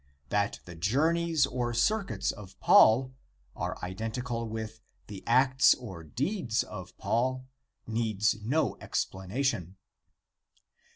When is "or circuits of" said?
1.45-2.59